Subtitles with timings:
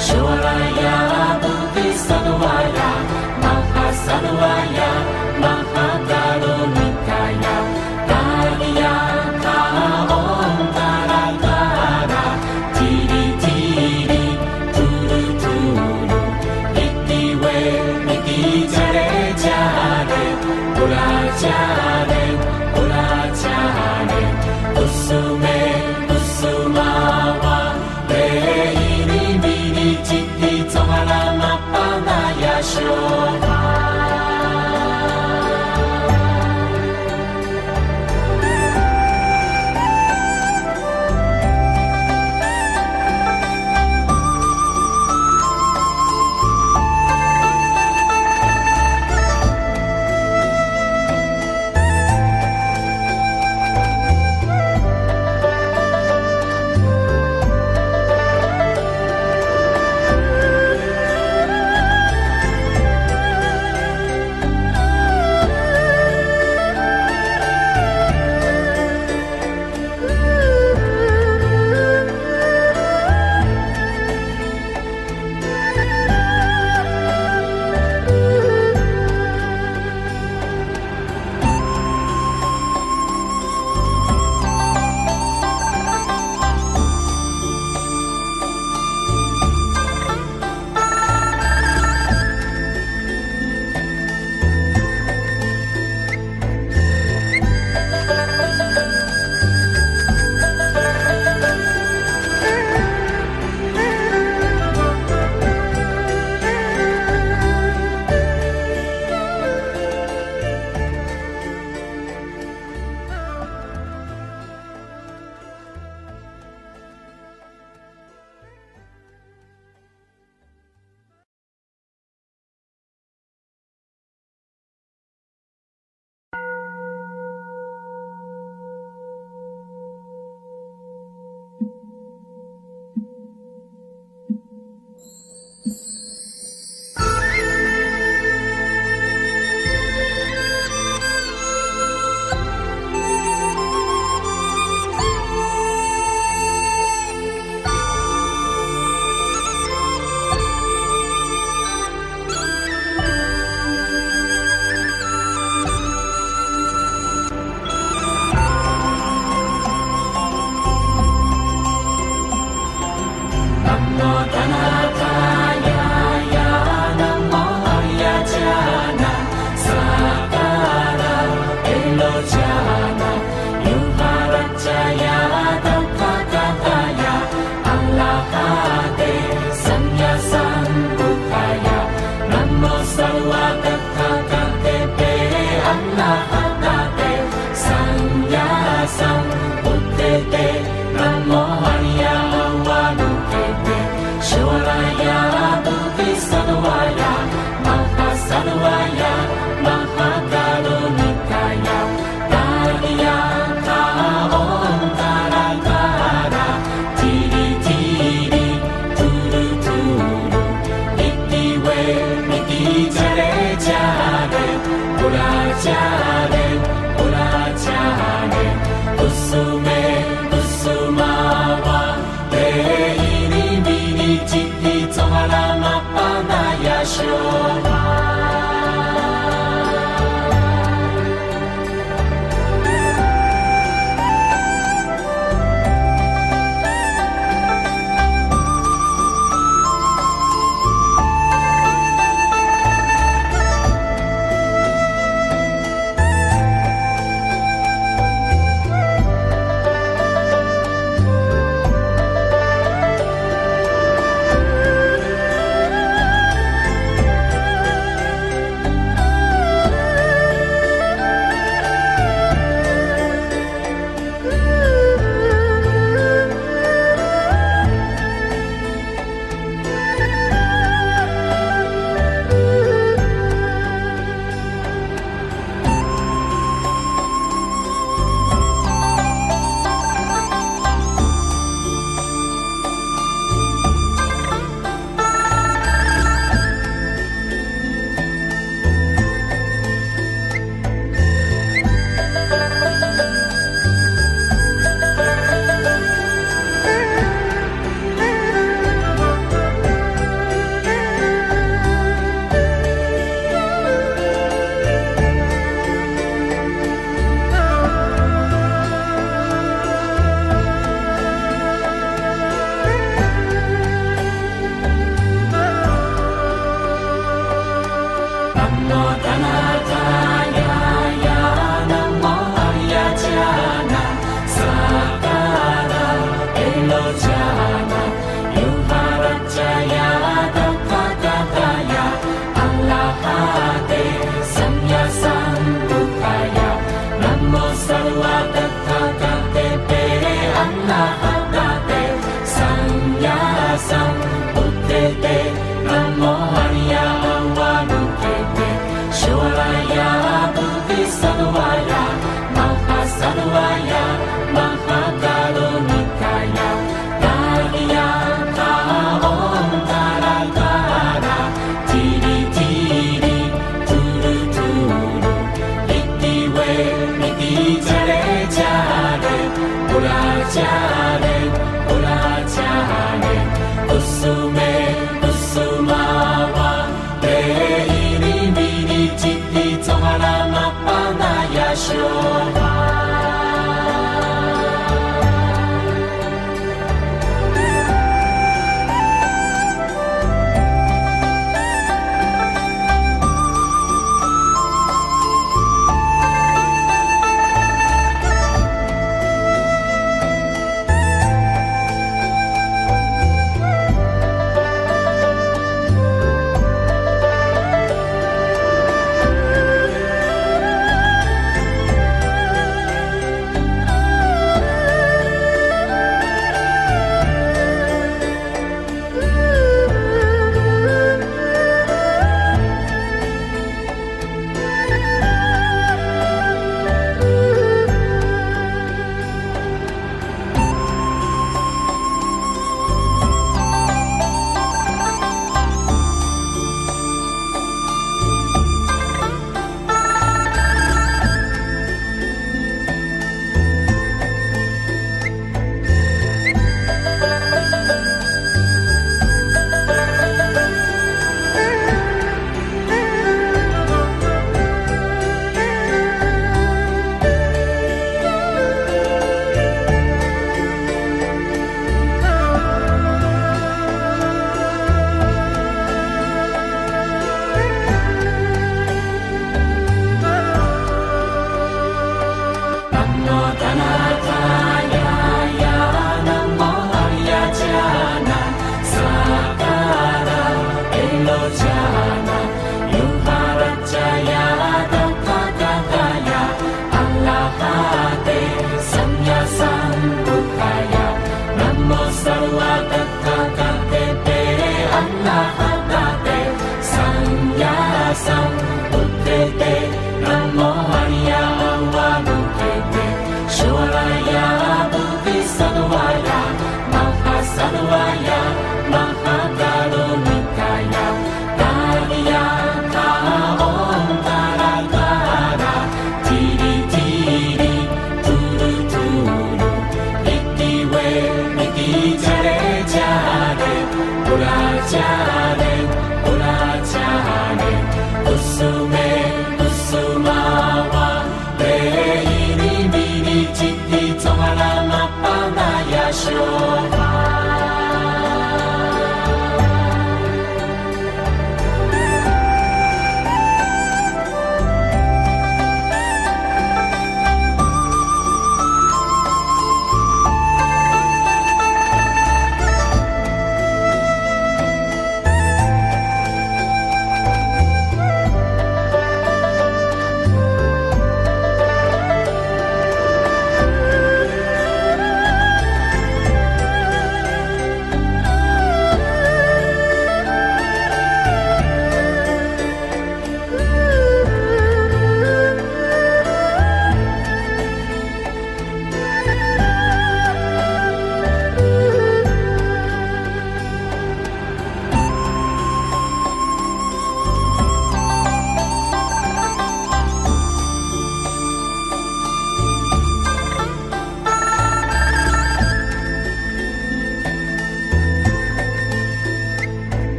[0.00, 0.96] Avanukete Shoraya
[1.42, 2.90] Buddhisadvaya
[3.42, 4.89] Mahasadvaya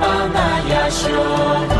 [0.00, 1.77] 花やしょう。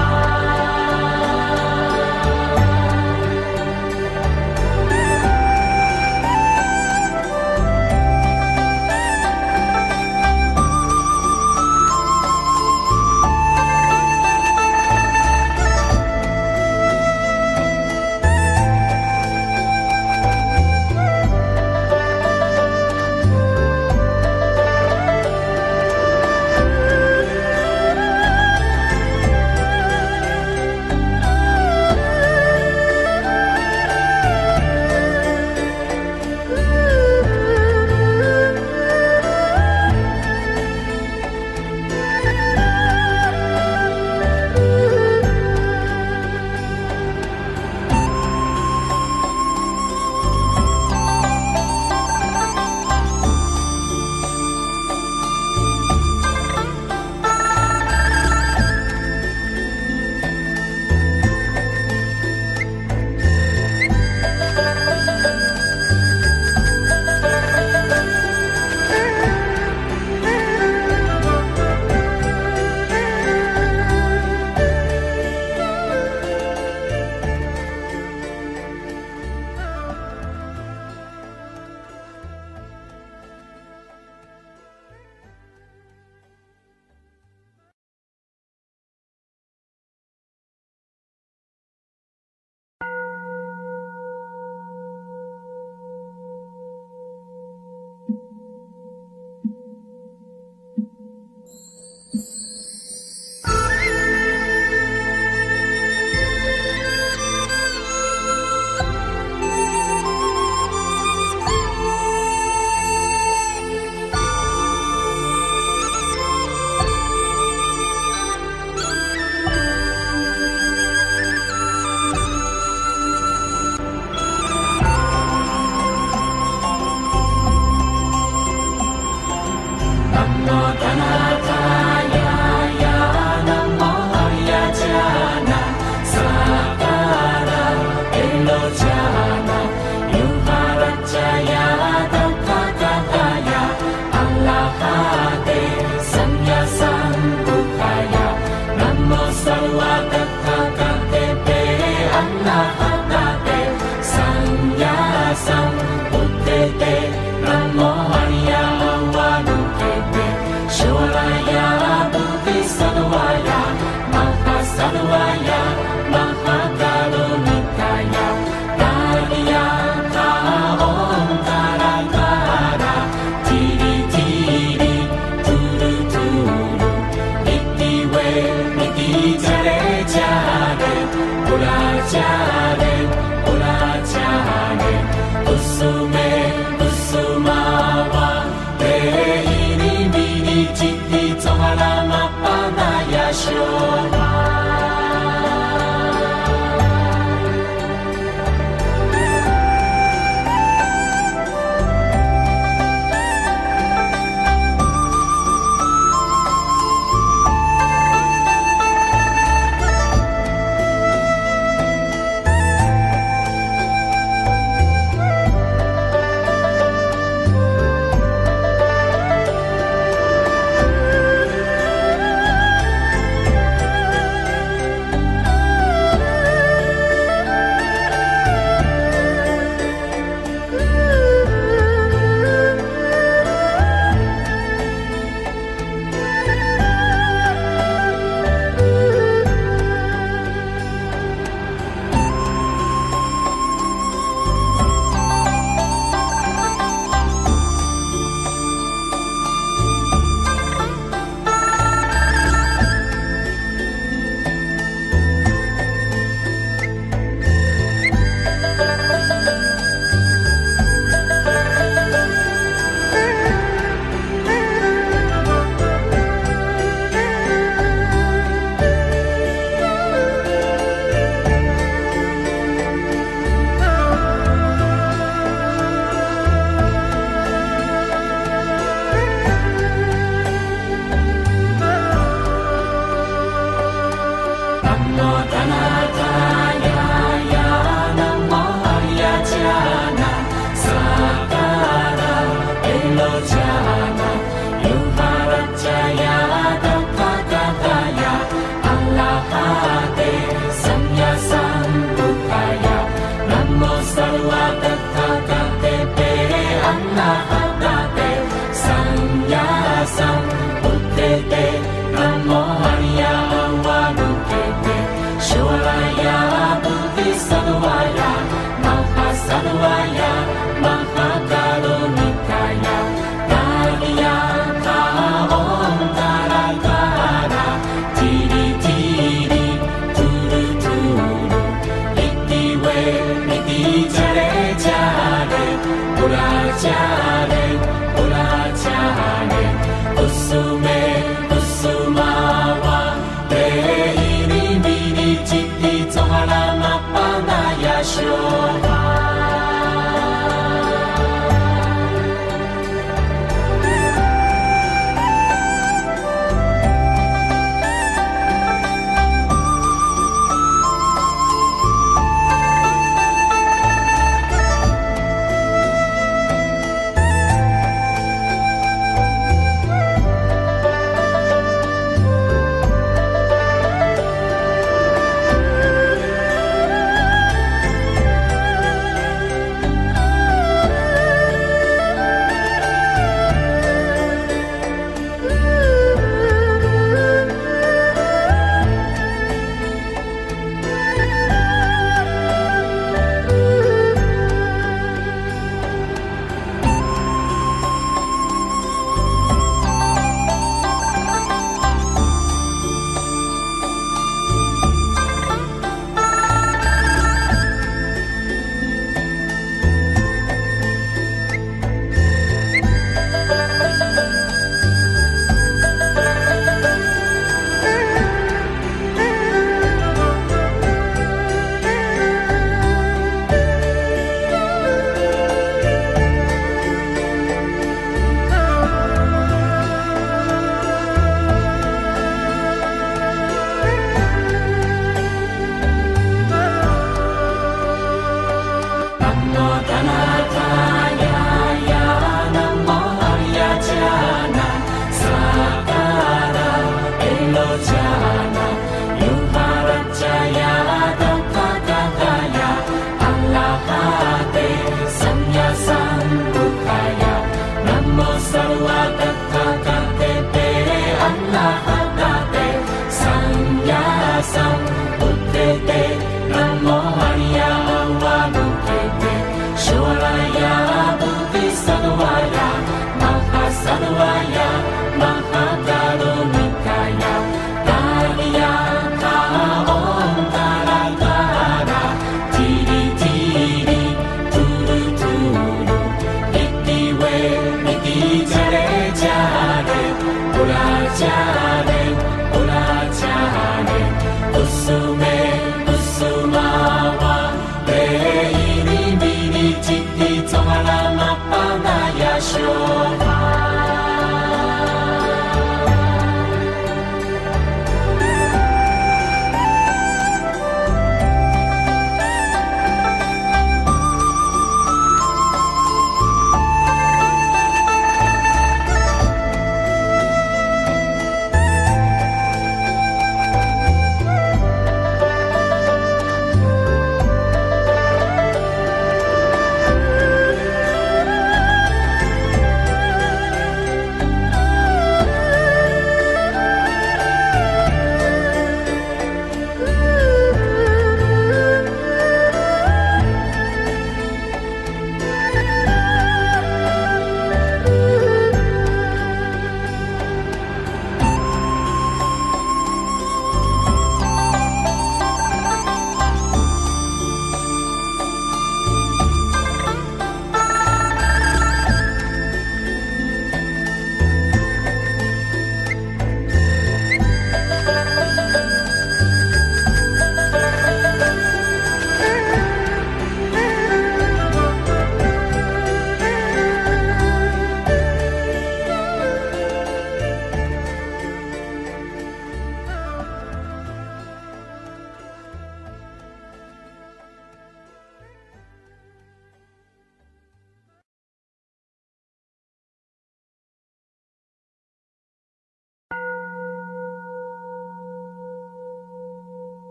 [439.59, 440.28] Sanatan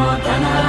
[0.00, 0.59] Nutan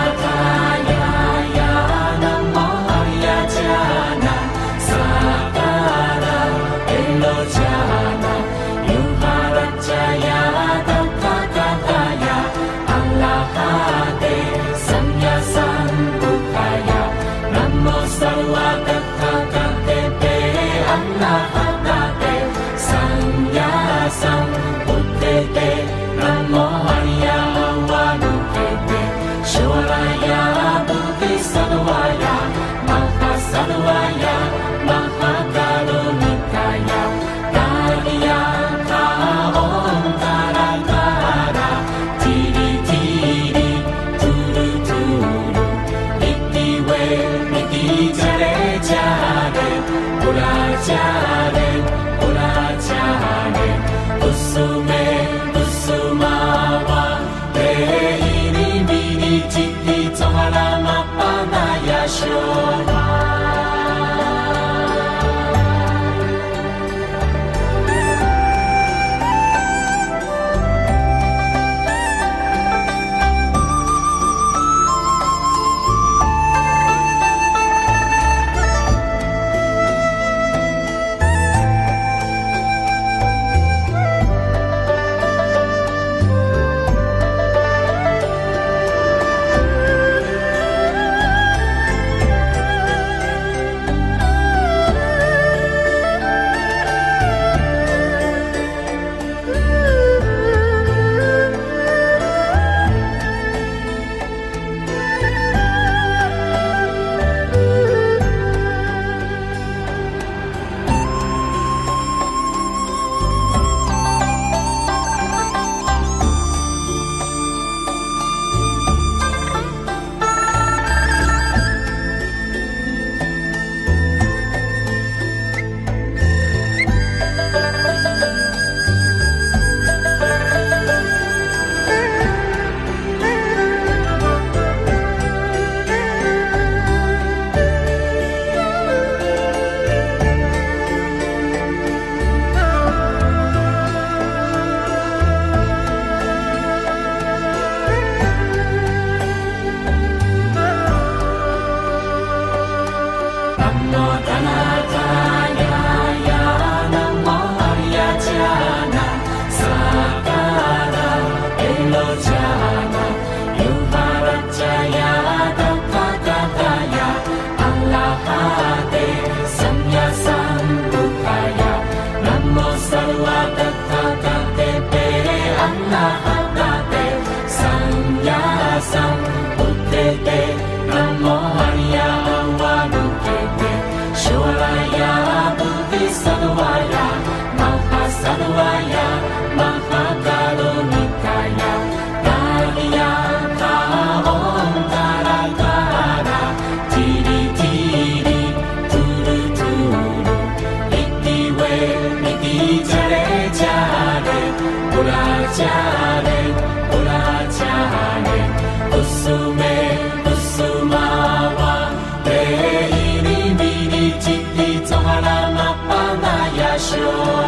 [216.91, 217.40] show.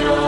[0.00, 0.27] your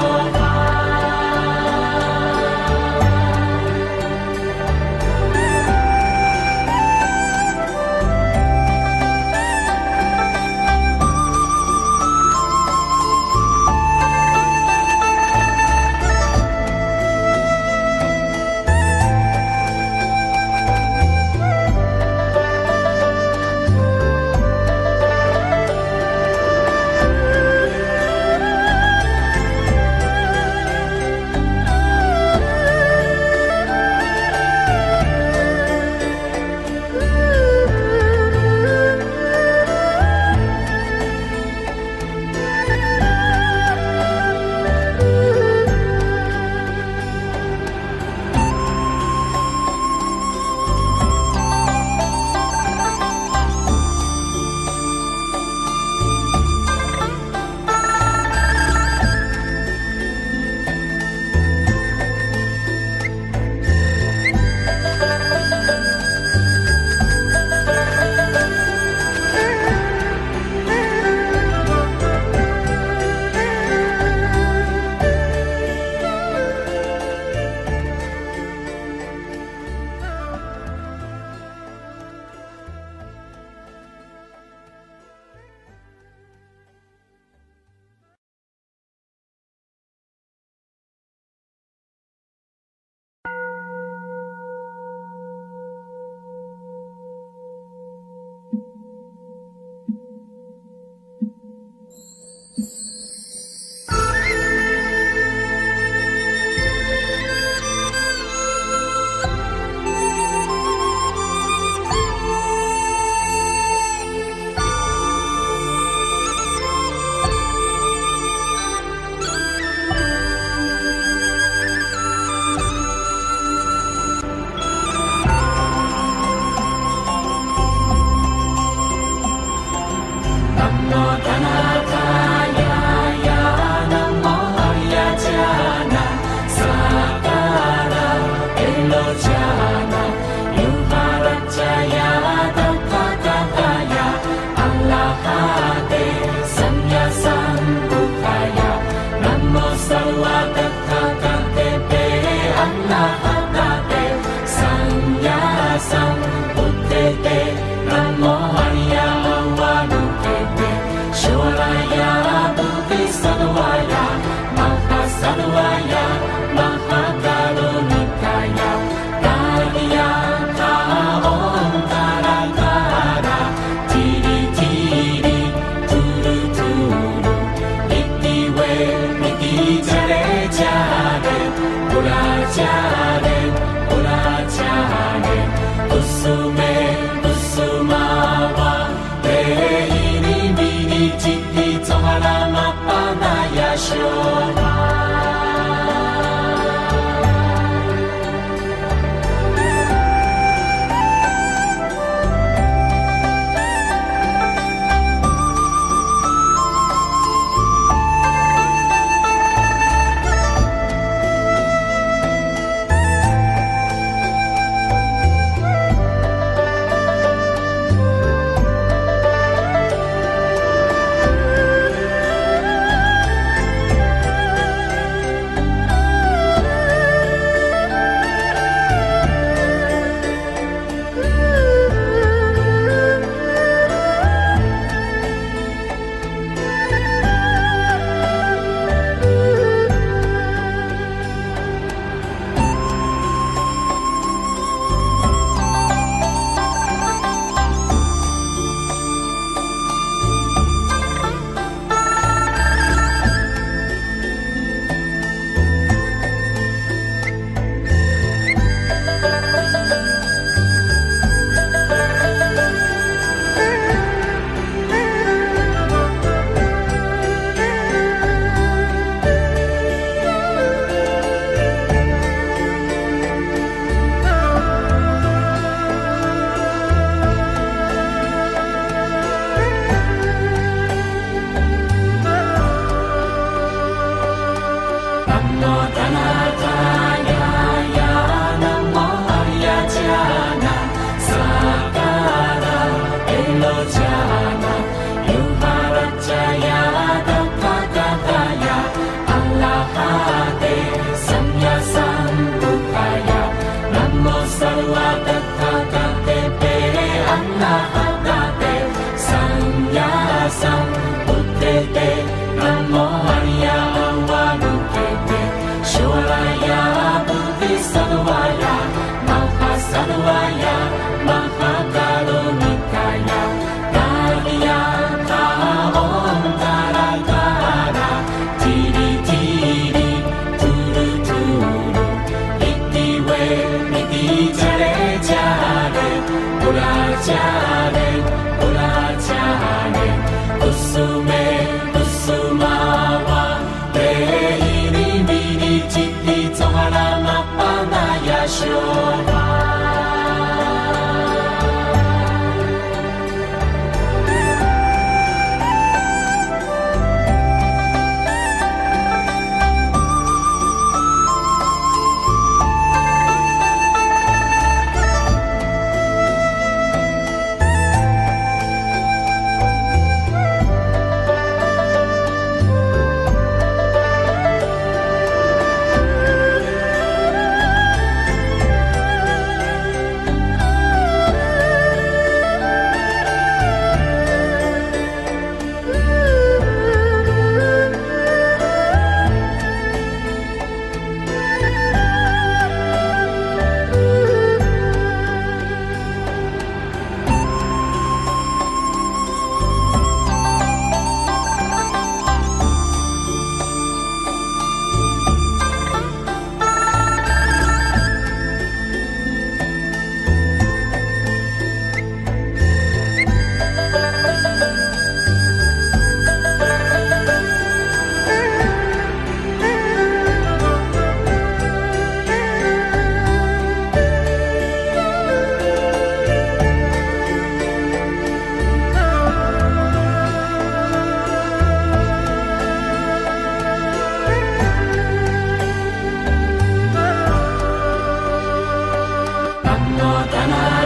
[440.21, 440.80] Sanatan